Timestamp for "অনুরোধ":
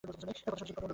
0.77-0.89